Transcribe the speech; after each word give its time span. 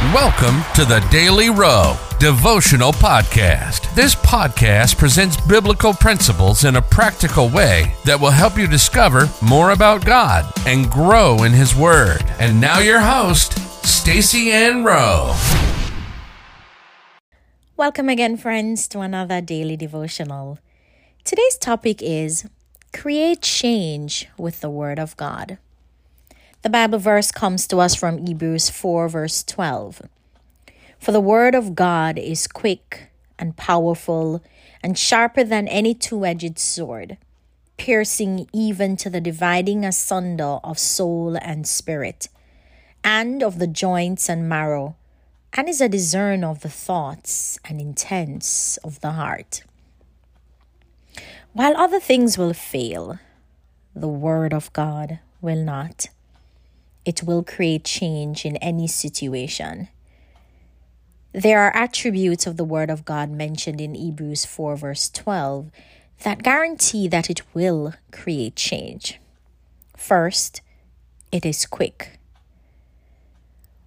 Welcome 0.00 0.62
to 0.76 0.86
the 0.86 1.06
Daily 1.10 1.50
Rowe 1.50 1.94
Devotional 2.18 2.90
Podcast. 2.90 3.94
This 3.94 4.14
podcast 4.14 4.96
presents 4.96 5.38
biblical 5.42 5.92
principles 5.92 6.64
in 6.64 6.76
a 6.76 6.82
practical 6.82 7.50
way 7.50 7.92
that 8.06 8.18
will 8.18 8.30
help 8.30 8.56
you 8.56 8.66
discover 8.66 9.28
more 9.42 9.72
about 9.72 10.06
God 10.06 10.50
and 10.66 10.90
grow 10.90 11.42
in 11.42 11.52
His 11.52 11.76
Word. 11.76 12.24
And 12.38 12.58
now, 12.58 12.78
your 12.78 13.00
host, 13.00 13.58
Stacy 13.86 14.50
Ann 14.50 14.84
Rowe. 14.84 15.36
Welcome 17.76 18.08
again, 18.08 18.38
friends, 18.38 18.88
to 18.88 19.00
another 19.00 19.42
daily 19.42 19.76
devotional. 19.76 20.58
Today's 21.24 21.58
topic 21.58 22.00
is 22.00 22.48
Create 22.94 23.42
Change 23.42 24.28
with 24.38 24.62
the 24.62 24.70
Word 24.70 24.98
of 24.98 25.14
God. 25.18 25.58
The 26.62 26.68
Bible 26.68 26.98
verse 26.98 27.32
comes 27.32 27.66
to 27.68 27.78
us 27.78 27.94
from 27.94 28.18
Hebrews 28.18 28.68
4, 28.68 29.08
verse 29.08 29.42
12. 29.44 30.02
For 30.98 31.10
the 31.10 31.18
word 31.18 31.54
of 31.54 31.74
God 31.74 32.18
is 32.18 32.46
quick 32.46 33.08
and 33.38 33.56
powerful 33.56 34.42
and 34.82 34.98
sharper 34.98 35.42
than 35.42 35.66
any 35.68 35.94
two 35.94 36.26
edged 36.26 36.58
sword, 36.58 37.16
piercing 37.78 38.46
even 38.52 38.98
to 38.98 39.08
the 39.08 39.22
dividing 39.22 39.86
asunder 39.86 40.58
of 40.62 40.78
soul 40.78 41.38
and 41.40 41.66
spirit, 41.66 42.28
and 43.02 43.42
of 43.42 43.58
the 43.58 43.66
joints 43.66 44.28
and 44.28 44.46
marrow, 44.46 44.96
and 45.54 45.66
is 45.66 45.80
a 45.80 45.88
discerner 45.88 46.50
of 46.50 46.60
the 46.60 46.68
thoughts 46.68 47.58
and 47.64 47.80
intents 47.80 48.76
of 48.84 49.00
the 49.00 49.12
heart. 49.12 49.62
While 51.54 51.74
other 51.78 52.00
things 52.00 52.36
will 52.36 52.52
fail, 52.52 53.18
the 53.94 54.08
word 54.08 54.52
of 54.52 54.70
God 54.74 55.20
will 55.40 55.64
not 55.64 56.10
it 57.04 57.22
will 57.22 57.42
create 57.42 57.84
change 57.84 58.44
in 58.44 58.56
any 58.56 58.86
situation. 58.86 59.88
There 61.32 61.60
are 61.60 61.74
attributes 61.76 62.46
of 62.46 62.56
the 62.56 62.64
Word 62.64 62.90
of 62.90 63.04
God 63.04 63.30
mentioned 63.30 63.80
in 63.80 63.94
Hebrews 63.94 64.44
4, 64.44 64.76
verse 64.76 65.08
12, 65.10 65.70
that 66.24 66.42
guarantee 66.42 67.08
that 67.08 67.30
it 67.30 67.42
will 67.54 67.94
create 68.10 68.56
change. 68.56 69.20
First, 69.96 70.60
it 71.30 71.46
is 71.46 71.66
quick. 71.66 72.18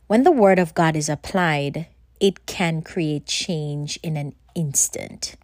When 0.08 0.24
the 0.24 0.32
Word 0.32 0.58
of 0.58 0.74
God 0.74 0.96
is 0.96 1.10
applied, 1.10 1.88
it 2.20 2.46
can 2.46 2.82
create 2.82 3.26
change 3.26 4.00
in 4.02 4.16
an 4.16 4.36
instant. 4.56 5.36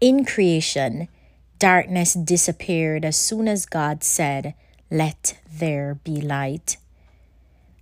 In 0.00 0.24
creation, 0.24 1.08
darkness 1.58 2.14
disappeared 2.14 3.04
as 3.04 3.16
soon 3.16 3.48
as 3.48 3.66
God 3.66 4.04
said, 4.04 4.54
let 4.92 5.38
there 5.50 5.96
be 6.04 6.20
light. 6.20 6.76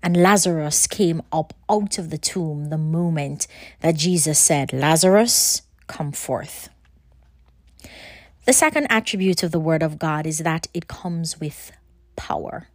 And 0.03 0.17
Lazarus 0.17 0.87
came 0.87 1.23
up 1.31 1.53
out 1.69 1.99
of 1.99 2.11
the 2.11 2.19
tomb 2.19 2.71
the 2.71 2.79
moment 2.79 3.47
that 3.81 3.97
Jesus 3.97 4.39
said, 4.39 4.73
Lazarus, 4.73 5.63
come 5.87 6.13
forth. 6.13 6.71
The 8.47 8.53
second 8.55 8.87
attribute 8.89 9.43
of 9.43 9.51
the 9.51 9.61
Word 9.61 9.83
of 9.83 9.99
God 9.99 10.27
is 10.27 10.39
that 10.39 10.69
it 10.73 10.89
comes 10.89 11.39
with 11.39 11.73
power. 12.17 12.69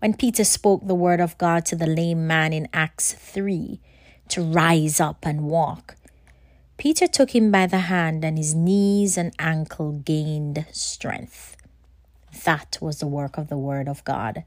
When 0.00 0.14
Peter 0.14 0.42
spoke 0.42 0.86
the 0.86 0.96
Word 0.96 1.20
of 1.20 1.38
God 1.38 1.64
to 1.66 1.76
the 1.76 1.86
lame 1.86 2.26
man 2.26 2.52
in 2.52 2.66
Acts 2.72 3.12
3 3.12 3.80
to 4.30 4.42
rise 4.42 4.98
up 4.98 5.24
and 5.24 5.42
walk, 5.42 5.96
Peter 6.76 7.06
took 7.06 7.32
him 7.32 7.52
by 7.52 7.66
the 7.66 7.86
hand, 7.86 8.24
and 8.24 8.36
his 8.36 8.54
knees 8.54 9.16
and 9.16 9.32
ankle 9.38 9.92
gained 9.92 10.66
strength. 10.72 11.56
That 12.44 12.78
was 12.80 12.98
the 12.98 13.06
work 13.06 13.38
of 13.38 13.48
the 13.48 13.58
Word 13.58 13.88
of 13.88 14.04
God. 14.04 14.44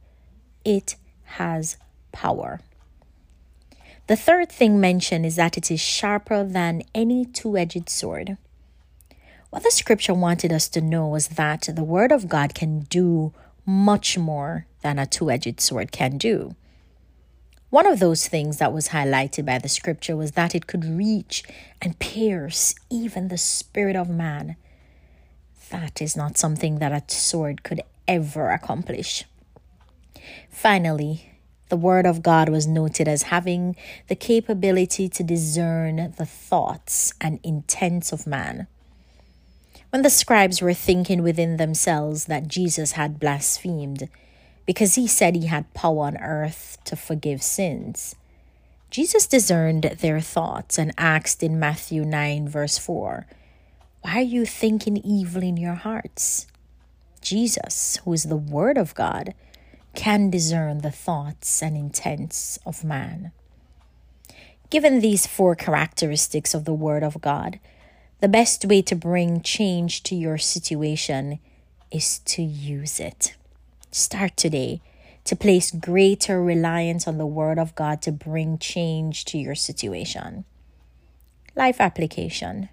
It 0.63 0.95
has 1.23 1.77
power. 2.11 2.59
The 4.07 4.15
third 4.15 4.51
thing 4.51 4.79
mentioned 4.79 5.25
is 5.25 5.35
that 5.35 5.57
it 5.57 5.71
is 5.71 5.79
sharper 5.79 6.43
than 6.43 6.83
any 6.93 7.25
two 7.25 7.57
edged 7.57 7.89
sword. 7.89 8.37
What 9.49 9.63
the 9.63 9.71
scripture 9.71 10.13
wanted 10.13 10.51
us 10.51 10.67
to 10.69 10.81
know 10.81 11.07
was 11.07 11.29
that 11.29 11.69
the 11.73 11.83
Word 11.83 12.11
of 12.11 12.27
God 12.27 12.53
can 12.53 12.81
do 12.81 13.33
much 13.65 14.17
more 14.17 14.67
than 14.81 14.99
a 14.99 15.05
two 15.05 15.31
edged 15.31 15.59
sword 15.59 15.91
can 15.91 16.17
do. 16.17 16.55
One 17.69 17.87
of 17.87 17.99
those 17.99 18.27
things 18.27 18.57
that 18.57 18.73
was 18.73 18.89
highlighted 18.89 19.45
by 19.45 19.57
the 19.57 19.69
scripture 19.69 20.15
was 20.15 20.33
that 20.33 20.53
it 20.53 20.67
could 20.67 20.85
reach 20.85 21.43
and 21.81 21.97
pierce 21.99 22.75
even 22.89 23.27
the 23.27 23.37
spirit 23.37 23.95
of 23.95 24.09
man 24.09 24.55
that 25.69 26.01
is 26.01 26.15
not 26.15 26.37
something 26.37 26.79
that 26.79 26.91
a 26.91 27.03
sword 27.13 27.63
could 27.63 27.81
ever 28.07 28.49
accomplish. 28.49 29.23
Finally, 30.49 31.31
the 31.69 31.77
Word 31.77 32.05
of 32.05 32.21
God 32.21 32.49
was 32.49 32.67
noted 32.67 33.07
as 33.07 33.23
having 33.23 33.75
the 34.07 34.15
capability 34.15 35.09
to 35.09 35.23
discern 35.23 36.13
the 36.17 36.25
thoughts 36.25 37.13
and 37.19 37.39
intents 37.43 38.11
of 38.11 38.27
man. 38.27 38.67
When 39.89 40.01
the 40.01 40.09
scribes 40.09 40.61
were 40.61 40.73
thinking 40.73 41.23
within 41.23 41.57
themselves 41.57 42.25
that 42.25 42.47
Jesus 42.47 42.93
had 42.93 43.19
blasphemed 43.19 44.09
because 44.65 44.95
he 44.95 45.07
said 45.07 45.35
he 45.35 45.47
had 45.47 45.73
power 45.73 46.05
on 46.05 46.17
earth 46.17 46.77
to 46.85 46.95
forgive 46.95 47.41
sins, 47.41 48.15
Jesus 48.91 49.25
discerned 49.25 49.83
their 49.99 50.21
thoughts 50.21 50.77
and 50.77 50.93
asked 50.97 51.41
in 51.41 51.59
Matthew 51.59 52.05
9, 52.05 52.47
verse 52.47 52.77
4, 52.77 53.25
why 54.05 54.19
are 54.19 54.21
you 54.21 54.45
thinking 54.45 54.97
evil 54.97 55.41
in 55.41 55.57
your 55.57 55.73
hearts? 55.73 56.45
Jesus, 57.21 57.97
who 58.03 58.13
is 58.13 58.25
the 58.25 58.35
Word 58.35 58.77
of 58.77 58.93
God, 58.93 59.33
can 59.95 60.29
discern 60.29 60.81
the 60.81 60.91
thoughts 60.91 61.63
and 61.63 61.75
intents 61.75 62.59
of 62.67 62.83
man. 62.83 63.31
Given 64.69 64.99
these 64.99 65.25
four 65.25 65.55
characteristics 65.55 66.53
of 66.53 66.65
the 66.65 66.73
Word 66.73 67.01
of 67.01 67.19
God, 67.19 67.59
the 68.21 68.27
best 68.27 68.63
way 68.65 68.83
to 68.83 68.95
bring 68.95 69.41
change 69.41 70.03
to 70.03 70.13
your 70.13 70.37
situation 70.37 71.39
is 71.89 72.19
to 72.25 72.43
use 72.43 72.99
it. 72.99 73.35
Start 73.89 74.37
today 74.37 74.81
to 75.23 75.35
place 75.35 75.71
greater 75.71 76.43
reliance 76.43 77.07
on 77.07 77.17
the 77.17 77.25
Word 77.25 77.57
of 77.57 77.73
God 77.73 78.03
to 78.03 78.11
bring 78.11 78.59
change 78.59 79.25
to 79.25 79.39
your 79.39 79.55
situation. 79.55 80.45
Life 81.55 81.81
application. 81.81 82.69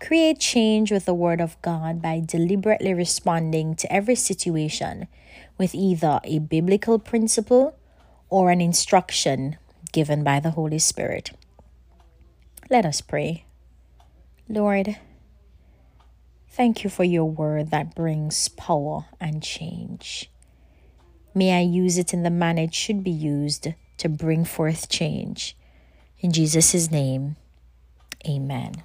Create 0.00 0.38
change 0.38 0.92
with 0.92 1.04
the 1.04 1.14
Word 1.14 1.40
of 1.40 1.60
God 1.62 2.02
by 2.02 2.20
deliberately 2.24 2.92
responding 2.92 3.74
to 3.76 3.92
every 3.92 4.14
situation 4.14 5.08
with 5.56 5.74
either 5.74 6.20
a 6.24 6.40
biblical 6.40 6.98
principle 6.98 7.76
or 8.28 8.50
an 8.50 8.60
instruction 8.60 9.56
given 9.92 10.24
by 10.24 10.40
the 10.40 10.50
Holy 10.50 10.78
Spirit. 10.78 11.30
Let 12.68 12.84
us 12.84 13.00
pray. 13.00 13.44
Lord, 14.48 14.96
thank 16.50 16.84
you 16.84 16.90
for 16.90 17.04
your 17.04 17.26
word 17.26 17.70
that 17.70 17.94
brings 17.94 18.48
power 18.48 19.06
and 19.20 19.42
change. 19.42 20.30
May 21.34 21.56
I 21.56 21.60
use 21.60 21.98
it 21.98 22.12
in 22.12 22.22
the 22.22 22.30
manner 22.30 22.62
it 22.62 22.74
should 22.74 23.02
be 23.02 23.10
used 23.10 23.68
to 23.98 24.08
bring 24.08 24.44
forth 24.44 24.88
change. 24.88 25.56
In 26.20 26.32
Jesus' 26.32 26.90
name, 26.90 27.36
amen. 28.28 28.82